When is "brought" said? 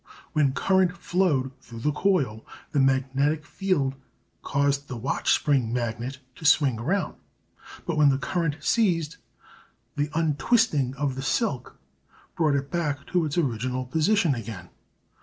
12.35-12.55